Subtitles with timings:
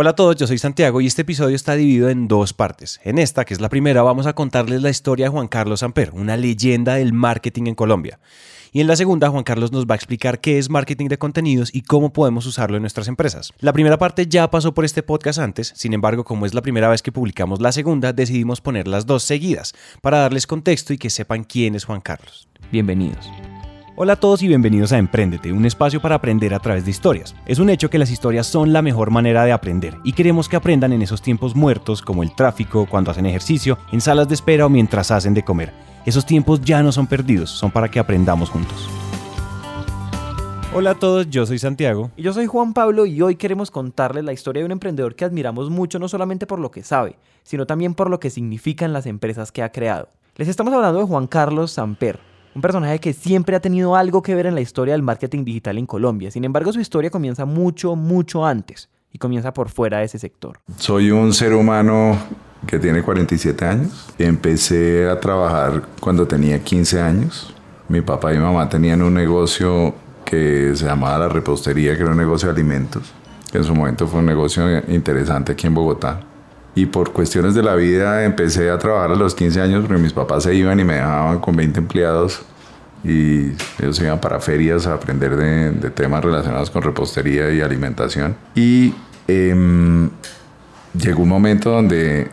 [0.00, 3.00] Hola a todos, yo soy Santiago y este episodio está dividido en dos partes.
[3.02, 6.12] En esta, que es la primera, vamos a contarles la historia de Juan Carlos Samper,
[6.12, 8.20] una leyenda del marketing en Colombia.
[8.70, 11.74] Y en la segunda, Juan Carlos nos va a explicar qué es marketing de contenidos
[11.74, 13.52] y cómo podemos usarlo en nuestras empresas.
[13.58, 16.88] La primera parte ya pasó por este podcast antes, sin embargo, como es la primera
[16.88, 21.10] vez que publicamos la segunda, decidimos poner las dos seguidas para darles contexto y que
[21.10, 22.46] sepan quién es Juan Carlos.
[22.70, 23.28] Bienvenidos.
[24.00, 27.34] Hola a todos y bienvenidos a Emprendete, un espacio para aprender a través de historias.
[27.46, 30.54] Es un hecho que las historias son la mejor manera de aprender y queremos que
[30.54, 34.66] aprendan en esos tiempos muertos como el tráfico, cuando hacen ejercicio, en salas de espera
[34.66, 35.72] o mientras hacen de comer.
[36.06, 38.88] Esos tiempos ya no son perdidos, son para que aprendamos juntos.
[40.72, 42.12] Hola a todos, yo soy Santiago.
[42.16, 45.24] Y yo soy Juan Pablo y hoy queremos contarles la historia de un emprendedor que
[45.24, 49.06] admiramos mucho no solamente por lo que sabe, sino también por lo que significan las
[49.06, 50.08] empresas que ha creado.
[50.36, 52.27] Les estamos hablando de Juan Carlos Samper,
[52.58, 55.78] un personaje que siempre ha tenido algo que ver en la historia del marketing digital
[55.78, 56.28] en Colombia.
[56.32, 60.58] Sin embargo, su historia comienza mucho, mucho antes y comienza por fuera de ese sector.
[60.76, 62.18] Soy un ser humano
[62.66, 64.12] que tiene 47 años.
[64.18, 67.54] Empecé a trabajar cuando tenía 15 años.
[67.88, 72.18] Mi papá y mamá tenían un negocio que se llamaba La Repostería, que era un
[72.18, 73.12] negocio de alimentos.
[73.52, 76.27] En su momento fue un negocio interesante aquí en Bogotá.
[76.78, 80.12] Y por cuestiones de la vida empecé a trabajar a los 15 años porque mis
[80.12, 82.42] papás se iban y me dejaban con 20 empleados
[83.02, 83.48] y
[83.82, 88.36] ellos iban para ferias a aprender de, temas relacionados con repostería y alimentación.
[88.54, 88.94] Y
[89.26, 90.08] em,
[90.94, 92.30] llegó un momento donde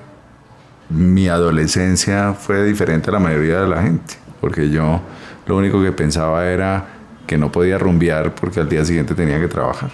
[0.90, 5.02] mi adolescencia fue diferente a la mayoría de la gente, porque yo
[5.48, 6.86] lo único que pensaba era
[7.26, 9.90] que no podía rumbear porque al día siguiente tenía que trabajar.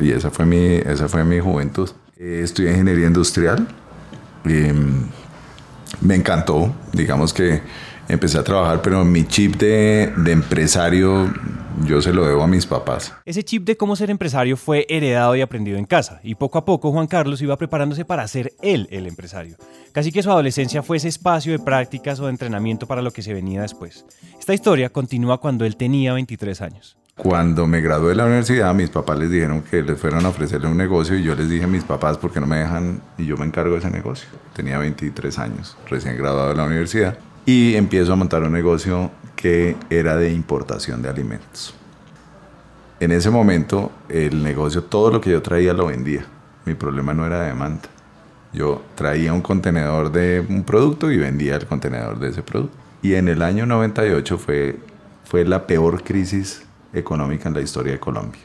[0.00, 1.90] y esa fue mi, esa fue mi juventud.
[2.18, 3.66] Eh, estudié ingeniería industrial.
[4.44, 5.06] Em,
[6.00, 7.60] me encantó, digamos que
[8.08, 11.32] empecé a trabajar, pero mi chip de, de, empresario
[11.84, 13.12] yo se lo debo a mis papás.
[13.24, 16.64] Ese chip de cómo ser empresario fue heredado y aprendido en casa, y poco a
[16.64, 19.56] poco Juan Carlos iba preparándose para ser él el empresario.
[19.92, 23.22] Casi que su adolescencia fue ese espacio de prácticas o de entrenamiento para lo que
[23.22, 24.06] se venía después.
[24.38, 26.96] Esta historia continúa cuando él tenía 23 años.
[27.16, 30.68] Cuando me gradué de la universidad, mis papás les dijeron que les fueran a ofrecerle
[30.68, 33.00] un negocio y yo les dije a mis papás, ¿por qué no me dejan?
[33.16, 34.28] Y yo me encargo de ese negocio.
[34.54, 39.76] Tenía 23 años, recién graduado de la universidad, y empiezo a montar un negocio que
[39.88, 41.74] era de importación de alimentos.
[43.00, 46.26] En ese momento, el negocio, todo lo que yo traía lo vendía.
[46.66, 47.88] Mi problema no era de demanda.
[48.52, 52.76] Yo traía un contenedor de un producto y vendía el contenedor de ese producto.
[53.00, 54.76] Y en el año 98 fue,
[55.24, 58.40] fue la peor crisis económica en la historia de Colombia.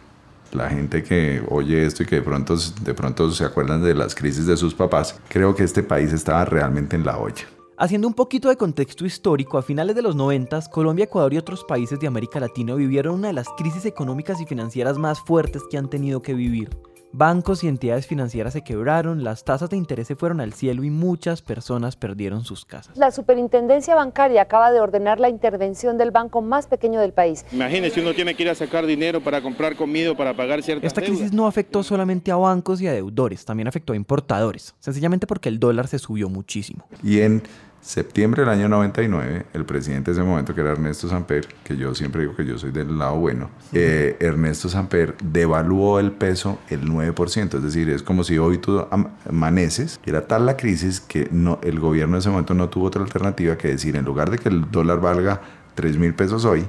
[0.51, 4.15] La gente que oye esto y que de pronto, de pronto se acuerdan de las
[4.15, 7.45] crisis de sus papás, creo que este país estaba realmente en la olla.
[7.77, 11.63] Haciendo un poquito de contexto histórico, a finales de los 90, Colombia, Ecuador y otros
[11.63, 15.79] países de América Latina vivieron una de las crisis económicas y financieras más fuertes que
[15.79, 16.69] han tenido que vivir.
[17.13, 20.89] Bancos y entidades financieras se quebraron, las tasas de interés se fueron al cielo y
[20.89, 22.95] muchas personas perdieron sus casas.
[22.97, 27.45] La superintendencia bancaria acaba de ordenar la intervención del banco más pequeño del país.
[27.51, 31.01] Imagínese, uno tiene que ir a sacar dinero para comprar comida, para pagar ciertas Esta
[31.01, 35.49] crisis no afectó solamente a bancos y a deudores, también afectó a importadores, sencillamente porque
[35.49, 36.85] el dólar se subió muchísimo.
[37.03, 37.43] Y en
[37.81, 41.95] septiembre del año 99, el presidente de ese momento, que era Ernesto Samper, que yo
[41.95, 46.87] siempre digo que yo soy del lado bueno, eh, Ernesto Samper devaluó el peso el
[46.87, 48.85] 9%, es decir, es como si hoy tú
[49.25, 53.01] amaneces, era tal la crisis que no, el gobierno en ese momento no tuvo otra
[53.01, 55.41] alternativa que decir, en lugar de que el dólar valga
[55.75, 56.65] 3 mil pesos hoy,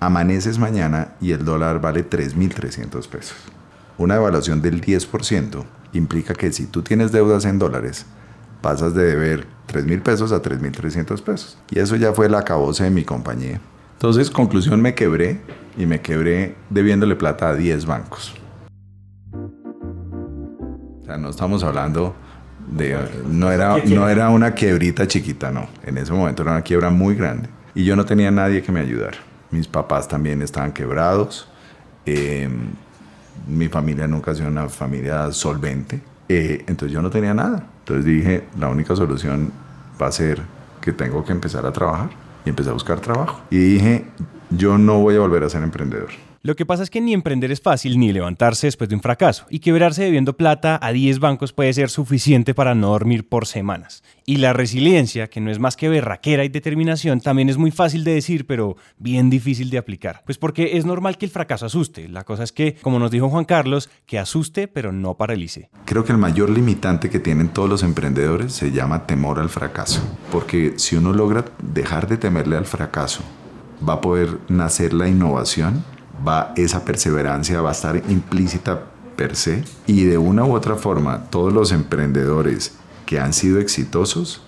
[0.00, 3.36] amaneces mañana y el dólar vale 3.300 pesos.
[3.98, 8.06] Una devaluación del 10% implica que si tú tienes deudas en dólares,
[8.60, 11.58] pasas de deber 3 mil pesos a 3 mil 300 pesos.
[11.70, 13.60] Y eso ya fue la acabose de mi compañía.
[13.94, 15.40] Entonces, conclusión, me quebré
[15.76, 18.34] y me quebré debiéndole plata a 10 bancos.
[21.02, 22.14] O sea, no estamos hablando
[22.70, 22.98] de...
[23.28, 25.68] No era, no era una quebrita chiquita, no.
[25.84, 27.48] En ese momento era una quiebra muy grande.
[27.74, 29.18] Y yo no tenía nadie que me ayudara.
[29.50, 31.48] Mis papás también estaban quebrados.
[32.04, 32.70] Em,
[33.46, 36.00] mi familia nunca ha sido una familia solvente.
[36.28, 37.66] Eh, entonces yo no tenía nada.
[37.86, 39.52] Entonces dije, la única solución
[40.02, 40.42] va a ser
[40.80, 42.10] que tengo que empezar a trabajar.
[42.44, 43.42] Y empecé a buscar trabajo.
[43.48, 44.06] Y dije,
[44.50, 46.08] yo no voy a volver a ser emprendedor.
[46.46, 49.46] Lo que pasa es que ni emprender es fácil ni levantarse después de un fracaso,
[49.50, 54.04] y quebrarse debiendo plata a 10 bancos puede ser suficiente para no dormir por semanas.
[54.26, 58.04] Y la resiliencia, que no es más que berraquera y determinación, también es muy fácil
[58.04, 60.22] de decir, pero bien difícil de aplicar.
[60.24, 62.08] Pues porque es normal que el fracaso asuste.
[62.08, 65.68] La cosa es que, como nos dijo Juan Carlos, que asuste pero no paralice.
[65.84, 70.00] Creo que el mayor limitante que tienen todos los emprendedores se llama temor al fracaso.
[70.30, 73.24] Porque si uno logra dejar de temerle al fracaso,
[73.86, 75.95] va a poder nacer la innovación
[76.26, 78.80] va, esa perseverancia va a estar implícita
[79.16, 82.74] per se y de una u otra forma todos los emprendedores
[83.06, 84.42] que han sido exitosos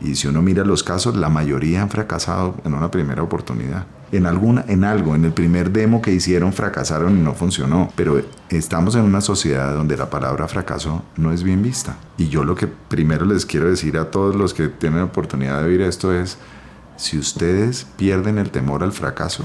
[0.00, 3.86] y si uno mira los casos, la mayoría han fracasado en una primera oportunidad.
[4.10, 7.90] En, alguna, en algo, en el primer demo que hicieron fracasaron y no funcionó.
[7.94, 8.20] Pero
[8.50, 11.96] estamos en una sociedad donde la palabra fracaso no es bien vista.
[12.18, 15.60] Y yo lo que primero les quiero decir a todos los que tienen la oportunidad
[15.60, 16.36] de oír esto es,
[16.96, 19.44] si ustedes pierden el temor al fracaso,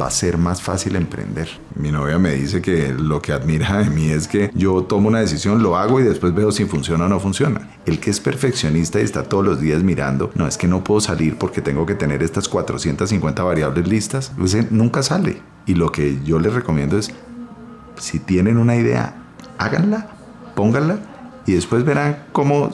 [0.00, 1.48] va a ser más fácil emprender.
[1.74, 5.20] Mi novia me dice que lo que admira de mí es que yo tomo una
[5.20, 7.70] decisión, lo hago y después veo si funciona o no funciona.
[7.84, 11.00] El que es perfeccionista y está todos los días mirando, no es que no puedo
[11.00, 15.42] salir porque tengo que tener estas 450 variables listas, ese nunca sale.
[15.66, 17.10] Y lo que yo les recomiendo es,
[17.98, 19.14] si tienen una idea,
[19.58, 20.08] háganla,
[20.54, 21.11] pónganla
[21.46, 22.70] y después verán cómo,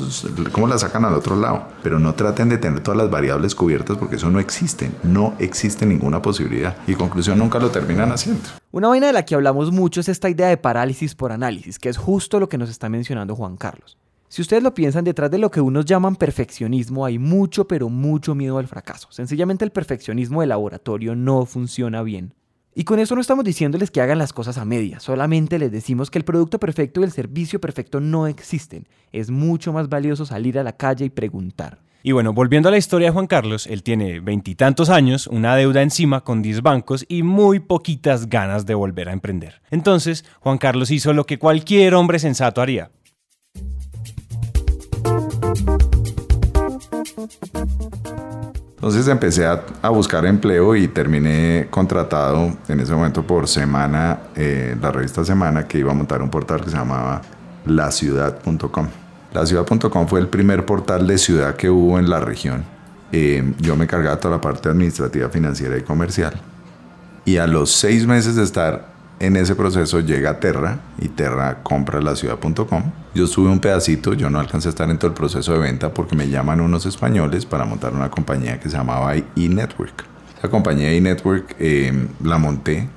[0.53, 1.69] cómo la sacan al otro lado.
[1.83, 4.91] Pero no traten de tener todas las variables cubiertas porque eso no existe.
[5.03, 6.77] No existe ninguna posibilidad.
[6.87, 8.49] Y conclusión, nunca lo terminan haciendo.
[8.71, 11.89] Una vaina de la que hablamos mucho es esta idea de parálisis por análisis, que
[11.89, 13.97] es justo lo que nos está mencionando Juan Carlos.
[14.31, 18.35] Si ustedes lo piensan, detrás de lo que unos llaman perfeccionismo hay mucho, pero mucho
[18.35, 19.09] miedo al fracaso.
[19.11, 22.35] Sencillamente el perfeccionismo de laboratorio no funciona bien.
[22.79, 26.13] Y con eso no estamos diciéndoles que hagan las cosas a media, solamente les decimos
[26.13, 28.87] que el producto perfecto y el servicio perfecto no existen.
[29.11, 31.81] Es mucho más valioso salir a la calle y preguntar.
[32.05, 35.83] Y bueno, volviendo a la historia de Juan Carlos, él tiene veintitantos años, una deuda
[35.83, 39.61] encima con 10 bancos y muy poquitas ganas de volver a emprender.
[39.73, 42.93] Entonces, Juan Carlos hizo lo que cualquier hombre sensato haría.
[48.89, 54.91] Entonces empecé a, buscar empleo y terminé contratado en ese momento por Semana, eh, la
[54.91, 57.21] revista Semana, que iba a montar un portal que se llamaba
[57.67, 58.89] laciudad.com.
[59.35, 62.65] Laciudad.com fue el primer portal de ciudad que hubo en la región.
[63.13, 66.33] Eh, yo me cargaba toda la parte administrativa, financiera y comercial.
[67.27, 68.87] Y a los seis meses de estar
[69.21, 72.83] en ese proceso llega Terra y Terra compra la ciudad.com.
[73.15, 75.93] Yo sube un pedacito, yo no alcancé a estar en todo el proceso de venta
[75.93, 80.05] porque me llaman unos españoles para montar una compañía que se llamaba eNetwork.
[80.43, 82.89] La compañía eNetwork eh, la monté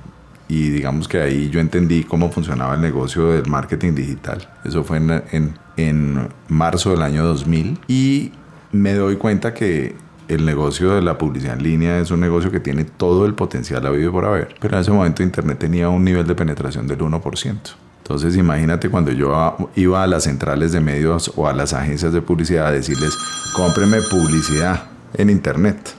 [0.48, 4.48] y digamos que ahí yo entendí cómo funcionaba el negocio del marketing digital.
[4.64, 8.32] Eso fue en, en, en marzo del año 2000 y
[8.70, 9.96] me doy cuenta que
[10.28, 13.86] el negocio de la publicidad en línea es un negocio que tiene todo el potencial
[13.86, 17.56] habido por haber, pero en ese momento Internet tenía un nivel de penetración del 1%.
[17.98, 22.20] Entonces imagínate cuando yo iba a las centrales de medios o a las agencias de
[22.20, 23.16] publicidad a decirles,
[23.54, 24.84] cómpreme publicidad
[25.14, 25.94] en Internet.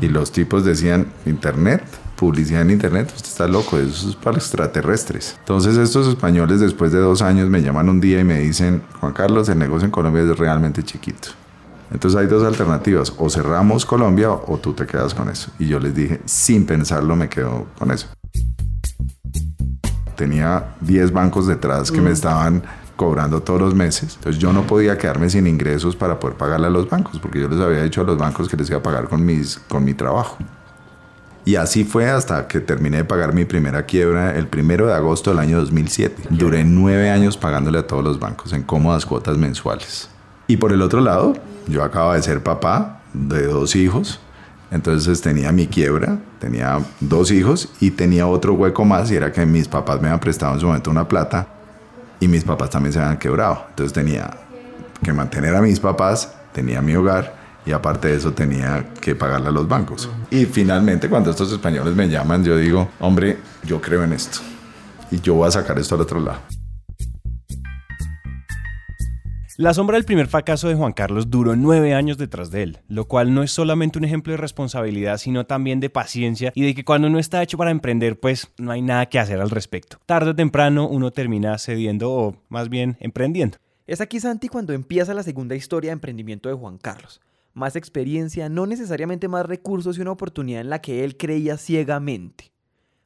[0.00, 1.84] Y los tipos decían, Internet,
[2.16, 5.36] publicidad en Internet, usted está loco, eso es para extraterrestres.
[5.38, 9.12] Entonces estos españoles después de dos años me llaman un día y me dicen, Juan
[9.12, 11.28] Carlos, el negocio en Colombia es realmente chiquito.
[11.92, 15.50] Entonces hay dos alternativas, o cerramos Colombia o tú te quedas con eso.
[15.58, 18.08] Y yo les dije, sin pensarlo me quedo con eso.
[20.16, 22.14] Tenía 10 bancos detrás que me mm.
[22.14, 22.62] estaban
[22.96, 24.14] cobrando todos los meses.
[24.16, 27.48] Entonces yo no podía quedarme sin ingresos para poder pagarle a los bancos, porque yo
[27.48, 29.94] les había dicho a los bancos que les iba a pagar con, mis, con mi
[29.94, 30.38] trabajo.
[31.44, 35.30] Y así fue hasta que terminé de pagar mi primera quiebra el primero de agosto
[35.30, 36.24] del año 2007.
[36.30, 40.08] Duré nueve años pagándole a todos los bancos en cómodas cuotas mensuales.
[40.48, 41.34] Y por el otro lado,
[41.66, 44.20] yo acababa de ser papá de dos hijos,
[44.70, 49.46] entonces tenía mi quiebra, tenía dos hijos y tenía otro hueco más y era que
[49.46, 51.46] mis papás me habían prestado en su momento una plata
[52.18, 53.64] y mis papás también se habían quebrado.
[53.70, 54.30] Entonces tenía
[55.02, 59.48] que mantener a mis papás, tenía mi hogar y aparte de eso tenía que pagarle
[59.48, 60.08] a los bancos.
[60.30, 64.38] Y finalmente cuando estos españoles me llaman, yo digo, hombre, yo creo en esto
[65.10, 66.38] y yo voy a sacar esto al otro lado.
[69.58, 73.06] La sombra del primer fracaso de Juan Carlos duró nueve años detrás de él, lo
[73.06, 76.84] cual no es solamente un ejemplo de responsabilidad, sino también de paciencia y de que
[76.84, 79.96] cuando uno está hecho para emprender, pues no hay nada que hacer al respecto.
[80.04, 83.56] Tarde o temprano uno termina cediendo o más bien emprendiendo.
[83.86, 87.22] Es aquí Santi cuando empieza la segunda historia de emprendimiento de Juan Carlos.
[87.54, 92.52] Más experiencia, no necesariamente más recursos y una oportunidad en la que él creía ciegamente.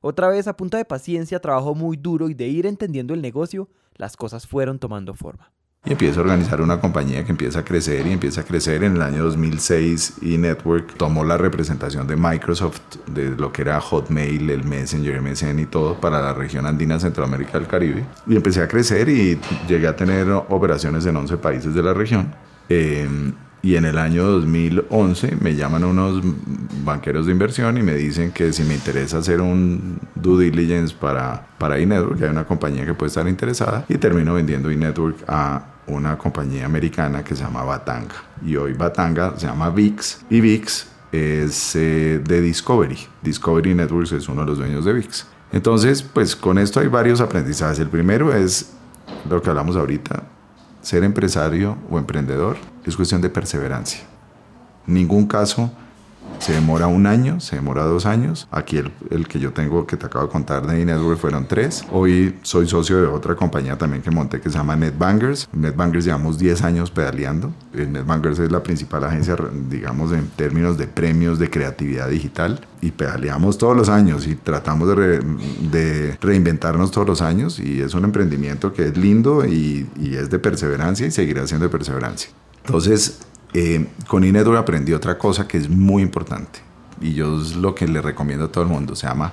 [0.01, 3.69] Otra vez a punta de paciencia, trabajo muy duro y de ir entendiendo el negocio,
[3.95, 5.53] las cosas fueron tomando forma.
[5.83, 8.85] Y empiezo a organizar una compañía que empieza a crecer y empieza a crecer.
[8.85, 14.51] En el año 2006 eNetwork tomó la representación de Microsoft de lo que era Hotmail,
[14.51, 18.05] el Messenger, MSN y todo para la región andina, Centroamérica del Caribe.
[18.27, 22.35] Y empecé a crecer y llegué a tener operaciones en 11 países de la región.
[22.69, 23.09] Eh,
[23.63, 26.23] y en el año 2011 me llaman unos
[26.85, 31.47] banqueros de inversión y me dicen que si me interesa hacer un due diligence para,
[31.59, 36.17] para eNetwork, hay una compañía que puede estar interesada, y termino vendiendo eNetwork a una
[36.17, 38.15] compañía americana que se llama Batanga.
[38.45, 42.99] Y hoy Batanga se llama VIX y VIX es eh, de Discovery.
[43.23, 45.27] Discovery Networks es uno de los dueños de VIX.
[45.53, 47.79] Entonces, pues con esto hay varios aprendizajes.
[47.81, 48.73] El primero es
[49.29, 50.23] lo que hablamos ahorita,
[50.83, 54.01] ser empresario o emprendedor es cuestión de perseverancia.
[54.87, 55.71] Ningún caso
[56.41, 58.49] se demora un año, se demora dos años.
[58.51, 61.85] Aquí el, el que yo tengo, que te acabo de contar de Network, fueron tres.
[61.93, 65.49] Hoy soy socio de otra compañía también que monté que se llama NetBangers.
[65.53, 67.53] NetBangers llevamos 10 años pedaleando.
[67.75, 69.37] El NetBangers es la principal agencia,
[69.69, 72.67] digamos, en términos de premios de creatividad digital.
[72.81, 77.61] Y pedaleamos todos los años y tratamos de reinventarnos todos los años.
[77.61, 81.67] Y es un emprendimiento que es lindo y, y es de perseverancia y seguirá siendo
[81.67, 82.31] de perseverancia.
[82.65, 83.21] Entonces,
[83.53, 86.61] eh, con Inedor aprendí otra cosa que es muy importante
[87.01, 89.33] y yo es lo que le recomiendo a todo el mundo, se llama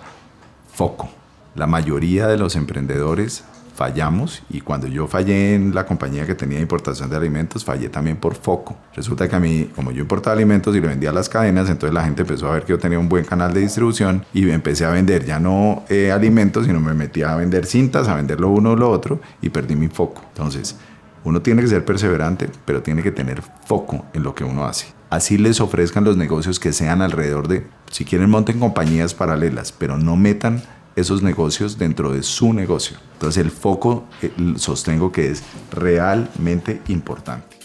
[0.71, 1.09] foco.
[1.55, 3.43] La mayoría de los emprendedores
[3.75, 8.17] fallamos y cuando yo fallé en la compañía que tenía importación de alimentos, fallé también
[8.17, 8.75] por foco.
[8.95, 11.93] Resulta que a mí, como yo importaba alimentos y le vendía a las cadenas, entonces
[11.93, 14.85] la gente empezó a ver que yo tenía un buen canal de distribución y empecé
[14.85, 18.49] a vender ya no eh, alimentos, sino me metí a vender cintas, a vender lo
[18.49, 20.23] uno o lo otro y perdí mi foco.
[20.29, 20.75] Entonces,
[21.27, 24.87] uno tiene que ser perseverante, pero tiene que tener foco en lo que uno hace.
[25.09, 29.97] Así les ofrezcan los negocios que sean alrededor de, si quieren monten compañías paralelas, pero
[29.97, 30.63] no metan
[30.95, 32.95] esos negocios dentro de su negocio.
[33.11, 37.57] Entonces el foco eh, sostengo que es realmente importante.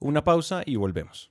[0.00, 1.27] Una pausa y volvemos.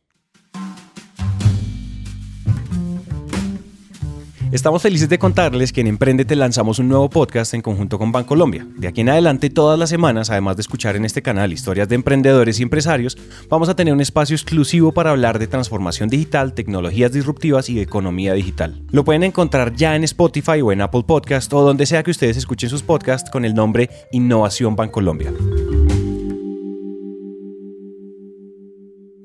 [4.51, 8.66] Estamos felices de contarles que en Emprendete lanzamos un nuevo podcast en conjunto con Bancolombia.
[8.77, 11.96] De aquí en adelante, todas las semanas, además de escuchar en este canal historias de
[11.96, 13.18] emprendedores y empresarios,
[13.50, 18.34] vamos a tener un espacio exclusivo para hablar de transformación digital, tecnologías disruptivas y economía
[18.34, 18.82] digital.
[18.89, 22.38] Lo pueden encontrar ya en Spotify o en Apple Podcast o donde sea que ustedes
[22.38, 25.34] escuchen sus podcasts con el nombre Innovación Bancolombia.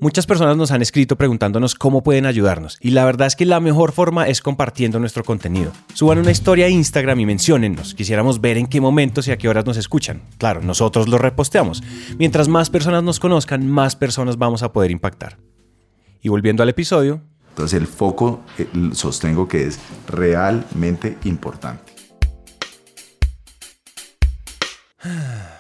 [0.03, 3.61] Muchas personas nos han escrito preguntándonos cómo pueden ayudarnos y la verdad es que la
[3.61, 5.71] mejor forma es compartiendo nuestro contenido.
[5.95, 7.95] Suban una historia a Instagram y menciónennos.
[7.95, 10.23] Quisiéramos ver en qué momentos y a qué horas nos escuchan.
[10.39, 11.85] Claro, nosotros lo reposteamos.
[12.19, 15.39] Mientras más personas nos conozcan, más personas vamos a poder impactar.
[16.21, 19.79] Y volviendo al episodio, Entonces el foco eh, sostengo que es
[20.09, 21.93] realmente importante.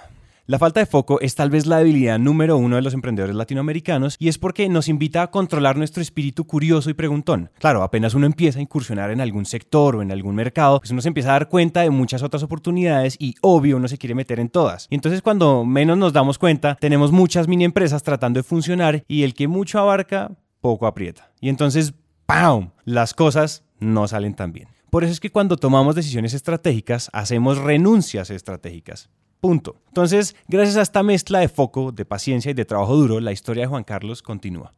[0.52, 4.16] La falta de foco es tal vez la debilidad número uno de los emprendedores latinoamericanos
[4.18, 7.50] y es porque nos invita a controlar nuestro espíritu curioso y preguntón.
[7.58, 11.00] Claro, apenas uno empieza a incursionar en algún sector o en algún mercado, pues uno
[11.00, 14.40] se empieza a dar cuenta de muchas otras oportunidades y obvio uno se quiere meter
[14.40, 14.88] en todas.
[14.90, 19.22] Y entonces cuando menos nos damos cuenta, tenemos muchas mini empresas tratando de funcionar y
[19.22, 21.32] el que mucho abarca, poco aprieta.
[21.40, 21.94] Y entonces,
[22.26, 22.72] ¡pam!
[22.84, 24.68] Las cosas no salen tan bien.
[24.90, 29.08] Por eso es que cuando tomamos decisiones estratégicas, hacemos renuncias estratégicas.
[29.42, 29.74] Punto.
[29.88, 33.64] Entonces, gracias a esta mezcla de foco, de paciencia y de trabajo duro, la historia
[33.64, 34.72] de Juan Carlos continúa.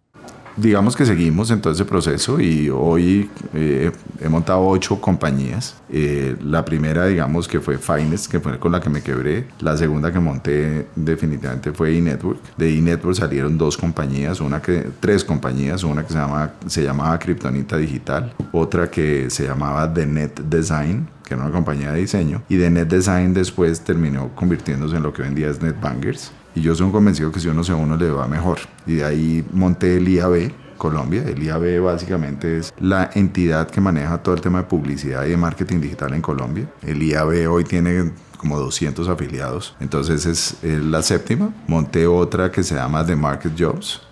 [0.56, 3.92] Digamos que seguimos en todo ese proceso y hoy eh,
[4.22, 5.76] he montado ocho compañías.
[5.90, 9.46] Eh, la primera, digamos, que fue Finest, que fue con la que me quebré.
[9.60, 12.56] La segunda que monté definitivamente fue eNetwork.
[12.56, 17.18] De eNetwork salieron dos compañías, una que, tres compañías, una que se, llama, se llamaba
[17.18, 22.42] Kryptonita Digital, otra que se llamaba The Net Design, que era una compañía de diseño,
[22.48, 26.32] y de Net Design después terminó convirtiéndose en lo que hoy en día es.
[26.54, 28.58] Y yo soy convencido que si uno se uno le va mejor.
[28.86, 31.24] Y de ahí monté el IAB, Colombia.
[31.26, 35.36] El IAB básicamente es la entidad que maneja todo el tema de publicidad y de
[35.36, 36.70] marketing digital en Colombia.
[36.82, 39.74] El IAB hoy tiene como 200 afiliados.
[39.80, 41.52] Entonces es, es la séptima.
[41.66, 44.02] Monté otra que se llama The Market Jobs.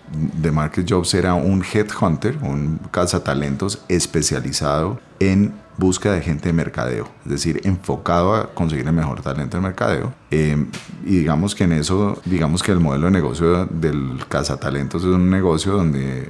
[0.41, 7.09] The Market Jobs era un headhunter, un cazatalentos especializado en búsqueda de gente de mercadeo,
[7.25, 10.13] es decir, enfocado a conseguir el mejor talento de mercadeo.
[10.29, 10.65] Eh,
[11.05, 15.29] y digamos que en eso, digamos que el modelo de negocio del cazatalentos es un
[15.29, 16.29] negocio donde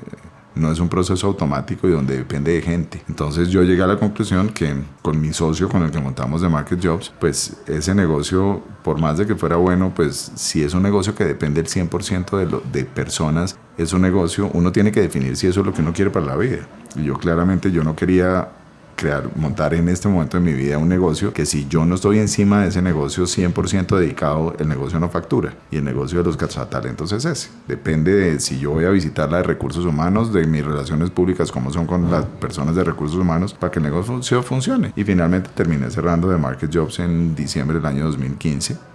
[0.55, 3.03] no es un proceso automático y donde depende de gente.
[3.07, 6.49] Entonces yo llegué a la conclusión que con mi socio con el que montamos de
[6.49, 10.83] Market Jobs, pues ese negocio, por más de que fuera bueno, pues si es un
[10.83, 15.01] negocio que depende el 100% de, lo, de personas, es un negocio, uno tiene que
[15.01, 16.67] definir si eso es lo que uno quiere para la vida.
[16.95, 18.49] Y yo claramente yo no quería
[18.95, 22.19] crear, montar en este momento de mi vida un negocio que si yo no estoy
[22.19, 25.53] encima de ese negocio 100% dedicado, el negocio no factura.
[25.71, 27.49] Y el negocio de los cazatalentos es ese.
[27.67, 31.51] Depende de si yo voy a visitar la de recursos humanos, de mis relaciones públicas,
[31.51, 34.93] cómo son con las personas de recursos humanos, para que el negocio funcione.
[34.95, 38.92] Y finalmente terminé cerrando de Market Jobs en diciembre del año 2015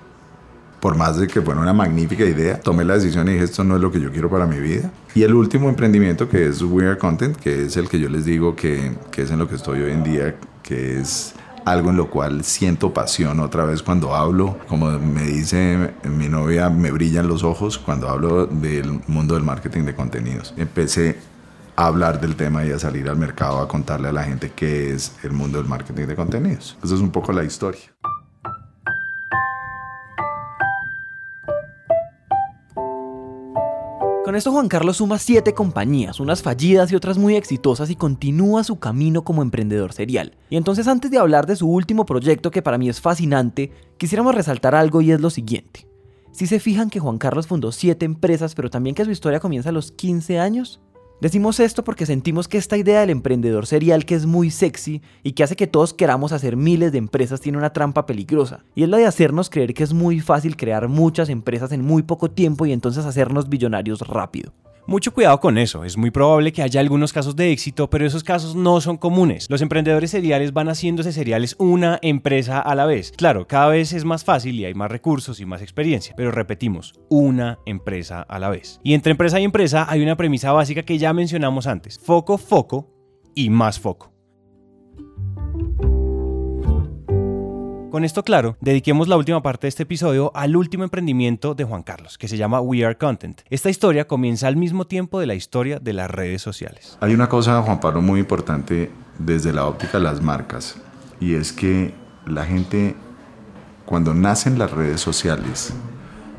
[0.81, 3.77] por más de que fuera una magnífica idea, tomé la decisión y dije, esto no
[3.77, 4.91] es lo que yo quiero para mi vida.
[5.15, 8.25] Y el último emprendimiento que es We Are Content, que es el que yo les
[8.25, 11.97] digo que, que es en lo que estoy hoy en día, que es algo en
[11.97, 14.59] lo cual siento pasión otra vez cuando hablo.
[14.69, 19.83] Como me dice mi novia, me brillan los ojos cuando hablo del mundo del marketing
[19.83, 20.55] de contenidos.
[20.57, 21.19] Empecé
[21.77, 24.93] a hablar del tema y a salir al mercado a contarle a la gente qué
[24.93, 26.77] es el mundo del marketing de contenidos.
[26.83, 27.83] Esa es un poco la historia.
[34.29, 38.63] Con esto Juan Carlos suma siete compañías, unas fallidas y otras muy exitosas y continúa
[38.63, 40.37] su camino como emprendedor serial.
[40.51, 44.35] Y entonces antes de hablar de su último proyecto que para mí es fascinante, quisiéramos
[44.35, 45.89] resaltar algo y es lo siguiente.
[46.31, 49.71] Si se fijan que Juan Carlos fundó siete empresas, pero también que su historia comienza
[49.71, 50.83] a los 15 años,
[51.21, 55.33] Decimos esto porque sentimos que esta idea del emprendedor serial que es muy sexy y
[55.33, 58.89] que hace que todos queramos hacer miles de empresas tiene una trampa peligrosa, y es
[58.89, 62.67] la de hacernos creer que es muy fácil crear muchas empresas en muy poco tiempo
[62.67, 64.53] y entonces hacernos billonarios rápido.
[64.89, 68.25] Mucho cuidado con eso, es muy probable que haya algunos casos de éxito, pero esos
[68.25, 69.47] casos no son comunes.
[69.51, 73.13] Los emprendedores seriales van haciéndose seriales una empresa a la vez.
[73.15, 76.95] Claro, cada vez es más fácil y hay más recursos y más experiencia, pero repetimos,
[77.11, 78.81] una empresa a la vez.
[78.83, 82.89] Y entre empresa y empresa hay una premisa básica que ya mencionamos antes, foco, foco
[83.35, 84.15] y más foco.
[87.91, 91.83] Con esto claro, dediquemos la última parte de este episodio al último emprendimiento de Juan
[91.83, 93.41] Carlos, que se llama We Are Content.
[93.49, 96.99] Esta historia comienza al mismo tiempo de la historia de las redes sociales.
[97.01, 100.77] Hay una cosa, Juan Pablo, muy importante desde la óptica de las marcas,
[101.19, 101.95] y es que
[102.27, 102.95] la gente,
[103.87, 105.73] cuando nacen las redes sociales,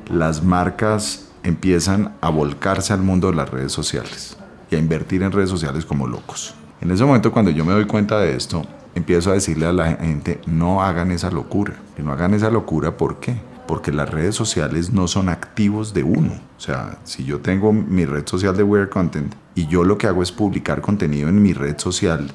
[0.08, 4.38] las marcas empiezan a volcarse al mundo de las redes sociales
[4.70, 6.53] y a invertir en redes sociales como locos.
[6.79, 8.63] En ese momento, cuando yo me doy cuenta de esto,
[8.96, 11.74] empiezo a decirle a la gente, no hagan esa locura.
[11.96, 13.36] Que no hagan esa locura, ¿por qué?
[13.67, 16.34] Porque las redes sociales no son activos de uno.
[16.58, 20.08] O sea, si yo tengo mi red social de Wear Content y yo lo que
[20.08, 22.31] hago es publicar contenido en mi red social,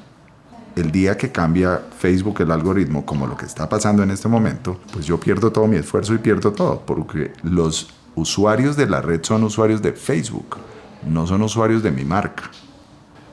[0.75, 4.79] el día que cambia Facebook el algoritmo, como lo que está pasando en este momento,
[4.91, 9.23] pues yo pierdo todo mi esfuerzo y pierdo todo, porque los usuarios de la red
[9.23, 10.57] son usuarios de Facebook,
[11.07, 12.51] no son usuarios de mi marca.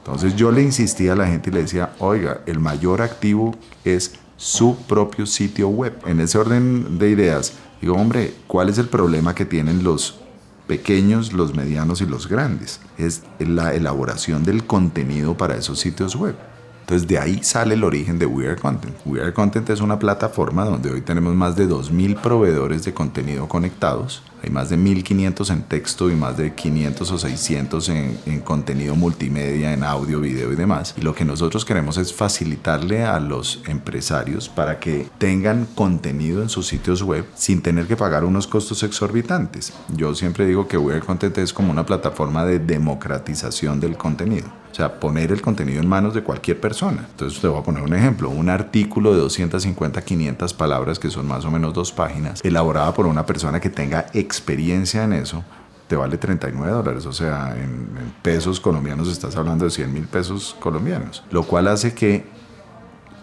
[0.04, 3.54] Entonces yo le insistía a la gente y le decía, oiga, el mayor activo
[3.84, 5.96] es su propio sitio web.
[6.06, 10.18] En ese orden de ideas, digo, hombre, ¿cuál es el problema que tienen los
[10.66, 12.80] pequeños, los medianos y los grandes?
[12.98, 16.34] Es la elaboración del contenido para esos sitios web.
[16.80, 18.96] Entonces de ahí sale el origen de We Are Content.
[19.04, 23.46] We Are Content es una plataforma donde hoy tenemos más de 2.000 proveedores de contenido
[23.46, 24.24] conectados.
[24.42, 28.96] Hay más de 1.500 en texto y más de 500 o 600 en, en, contenido
[28.96, 30.94] multimedia, en audio, video y demás.
[30.96, 36.48] Y lo que nosotros queremos es facilitarle a los empresarios para que tengan contenido en
[36.48, 39.72] sus sitios web sin tener que pagar unos costos exorbitantes.
[39.94, 44.62] Yo siempre digo que We Are Content es como una plataforma de democratización del contenido.
[44.72, 47.06] O sea, poner el contenido en manos de cualquier persona.
[47.10, 48.30] Entonces te voy a poner un ejemplo.
[48.30, 53.04] Un artículo de 250, 500 palabras, que son más o menos dos páginas, elaborada por
[53.04, 55.44] una persona que tenga experiencia en eso,
[55.88, 57.04] te vale 39 dólares.
[57.04, 57.90] O sea, en,
[58.22, 61.22] pesos colombianos estás hablando de 100 mil pesos colombianos.
[61.30, 62.24] Lo cual hace que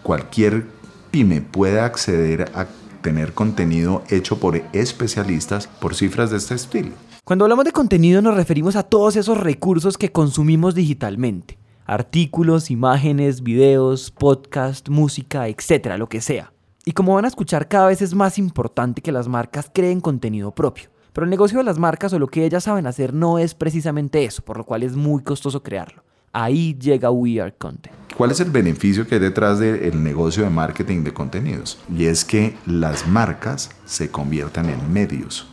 [0.04, 0.66] cualquier
[1.10, 2.66] pyme pueda acceder a
[3.02, 6.92] tener contenido hecho por especialistas por cifras de este estilo.
[7.24, 11.58] Cuando hablamos de contenido nos referimos a todos esos recursos que consumimos digitalmente.
[11.86, 16.52] Artículos, imágenes, videos, podcast, música, etcétera, lo que sea.
[16.84, 20.54] Y como van a escuchar, cada vez es más importante que las marcas creen contenido
[20.54, 20.89] propio.
[21.12, 24.24] Pero el negocio de las marcas o lo que ellas saben hacer no es precisamente
[24.24, 26.02] eso, por lo cual es muy costoso crearlo.
[26.32, 27.94] Ahí llega We Are Content.
[28.16, 31.78] ¿Cuál es el beneficio que hay detrás del negocio de marketing de contenidos?
[31.94, 35.46] Y es que las marcas se conviertan en medios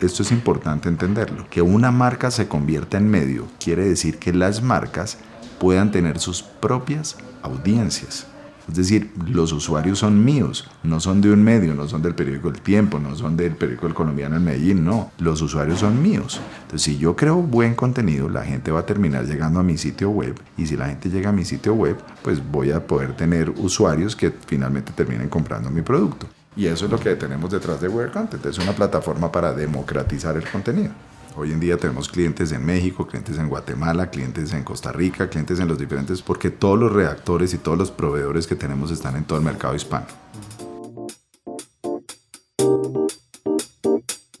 [0.00, 4.62] esto es importante entenderlo, que una marca se convierta en medio quiere decir que las
[4.62, 5.18] marcas
[5.58, 8.27] puedan tener sus propias audiencias.
[8.68, 12.48] Es decir, los usuarios son míos, no son de un medio, no son del periódico
[12.48, 16.40] El Tiempo, no son del periódico El Colombiano en Medellín, no, los usuarios son míos.
[16.62, 20.10] Entonces, si yo creo buen contenido, la gente va a terminar llegando a mi sitio
[20.10, 23.50] web y si la gente llega a mi sitio web, pues voy a poder tener
[23.50, 26.26] usuarios que finalmente terminen comprando mi producto.
[26.54, 28.44] Y eso es lo que tenemos detrás de Wear Content.
[28.44, 30.90] Es una plataforma para democratizar el contenido.
[31.36, 35.60] Hoy en día tenemos clientes en México, clientes en Guatemala, clientes en Costa Rica, clientes
[35.60, 39.24] en los diferentes, porque todos los redactores y todos los proveedores que tenemos están en
[39.24, 40.06] todo el mercado hispano.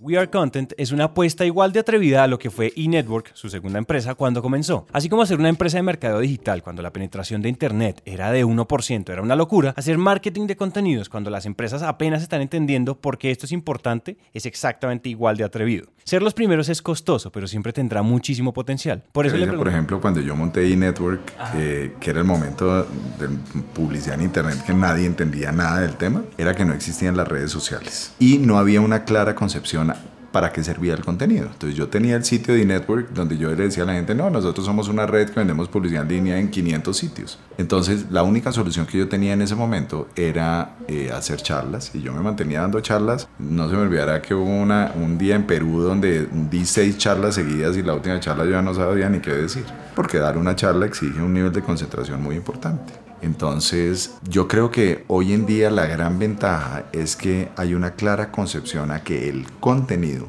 [0.08, 3.50] We Are Content es una apuesta igual de atrevida a lo que fue eNetwork, su
[3.50, 4.86] segunda empresa, cuando comenzó.
[4.90, 8.42] Así como hacer una empresa de mercado digital cuando la penetración de Internet era de
[8.42, 13.18] 1%, era una locura, hacer marketing de contenidos cuando las empresas apenas están entendiendo por
[13.18, 15.88] qué esto es importante es exactamente igual de atrevido.
[16.04, 19.04] Ser los primeros es costoso, pero siempre tendrá muchísimo potencial.
[19.12, 21.20] Por eso le Por ejemplo, cuando yo monté eNetwork,
[21.56, 23.28] eh, que era el momento de
[23.74, 27.50] publicidad en Internet que nadie entendía nada del tema, era que no existían las redes
[27.50, 29.92] sociales y no había una clara concepción
[30.32, 31.46] para qué servía el contenido.
[31.46, 34.30] Entonces yo tenía el sitio de network donde yo le decía a la gente, no,
[34.30, 37.38] nosotros somos una red que vendemos publicidad en línea en 500 sitios.
[37.56, 42.02] Entonces la única solución que yo tenía en ese momento era eh, hacer charlas y
[42.02, 43.28] yo me mantenía dando charlas.
[43.38, 47.76] No se me olvidará que hubo un día en Perú donde di seis charlas seguidas
[47.76, 49.64] y la última charla yo ya no sabía ni qué decir,
[49.94, 53.07] porque dar una charla exige un nivel de concentración muy importante.
[53.20, 58.30] Entonces, yo creo que hoy en día la gran ventaja es que hay una clara
[58.30, 60.28] concepción a que el contenido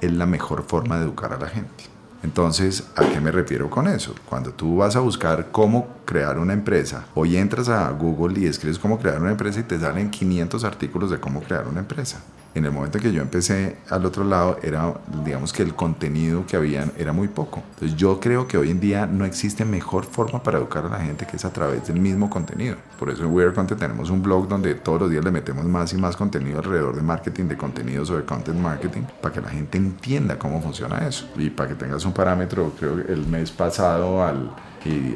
[0.00, 1.84] es la mejor forma de educar a la gente.
[2.22, 4.14] Entonces, ¿a qué me refiero con eso?
[4.28, 8.78] Cuando tú vas a buscar cómo crear una empresa, hoy entras a Google y escribes
[8.78, 12.20] cómo crear una empresa y te salen 500 artículos de cómo crear una empresa
[12.54, 16.56] en el momento que yo empecé al otro lado, era, digamos que el contenido que
[16.56, 17.62] había era muy poco.
[17.74, 21.00] Entonces yo creo que hoy en día no existe mejor forma para educar a la
[21.00, 22.76] gente que es a través del mismo contenido.
[22.98, 25.92] Por eso en We Content tenemos un blog donde todos los días le metemos más
[25.92, 29.76] y más contenido alrededor de marketing, de contenido sobre content marketing, para que la gente
[29.76, 31.28] entienda cómo funciona eso.
[31.36, 34.50] Y para que tengas un parámetro, creo que el mes pasado al,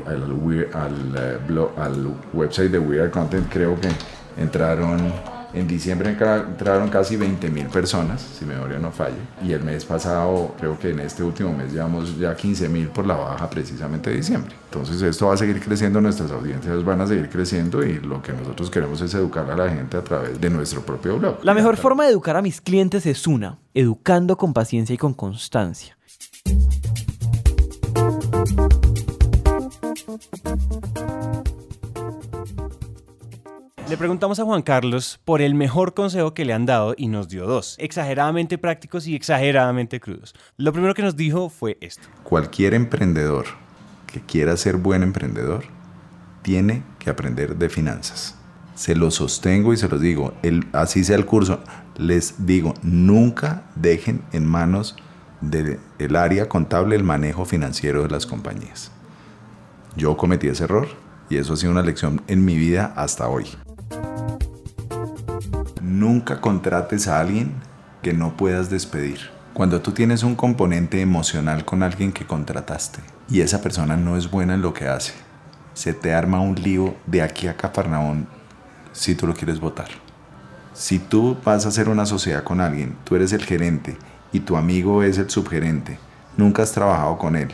[0.07, 0.23] al,
[0.75, 3.89] al, eh, blog, al website de We Content creo que
[4.37, 9.63] entraron en diciembre entraron casi 20 mil personas, si mi memoria no falle, y el
[9.63, 13.49] mes pasado, creo que en este último mes llevamos ya 15 mil por la baja
[13.49, 14.55] precisamente de diciembre.
[14.67, 18.33] Entonces esto va a seguir creciendo, nuestras audiencias van a seguir creciendo y lo que
[18.33, 21.39] nosotros queremos es educar a la gente a través de nuestro propio blog.
[21.43, 25.15] La mejor forma de educar a mis clientes es una, educando con paciencia y con
[25.15, 25.97] constancia.
[33.89, 37.27] Le preguntamos a Juan Carlos por el mejor consejo que le han dado y nos
[37.27, 40.35] dio dos, exageradamente prácticos y exageradamente crudos.
[40.59, 42.07] Lo primero que nos dijo fue esto.
[42.23, 43.47] Cualquier emprendedor
[44.07, 45.65] que quiera ser buen emprendedor
[46.43, 48.37] tiene que aprender de finanzas.
[48.75, 51.61] Se lo sostengo y se los digo, el, así sea el curso,
[51.97, 54.97] les digo, nunca dejen en manos
[55.41, 58.93] del área contable el manejo financiero de las compañías.
[59.97, 60.89] Yo cometí ese error
[61.31, 63.47] y eso ha sido una lección en mi vida hasta hoy.
[65.89, 67.55] Nunca contrates a alguien
[68.03, 69.31] que no puedas despedir.
[69.55, 74.31] Cuando tú tienes un componente emocional con alguien que contrataste y esa persona no es
[74.31, 75.15] buena en lo que hace,
[75.73, 78.29] se te arma un lío de aquí a Cafarnaón
[78.93, 79.89] si tú lo quieres votar.
[80.75, 83.97] Si tú vas a hacer una sociedad con alguien, tú eres el gerente
[84.31, 85.99] y tu amigo es el subgerente,
[86.37, 87.49] nunca has trabajado con él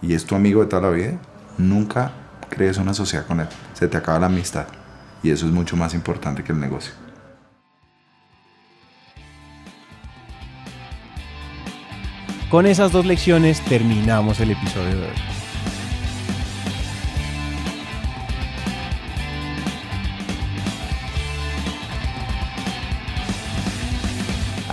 [0.00, 1.18] y es tu amigo de toda la vida,
[1.58, 2.10] nunca
[2.48, 3.48] crees una sociedad con él.
[3.74, 4.64] Se te acaba la amistad
[5.22, 7.03] y eso es mucho más importante que el negocio.
[12.54, 15.33] Con esas dos lecciones terminamos el episodio de hoy.